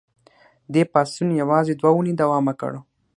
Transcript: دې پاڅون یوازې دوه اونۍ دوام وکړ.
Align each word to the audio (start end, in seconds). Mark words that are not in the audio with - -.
دې 0.73 0.83
پاڅون 0.91 1.29
یوازې 1.41 1.73
دوه 1.79 1.89
اونۍ 1.95 2.13
دوام 2.21 2.43
وکړ. 2.47 2.71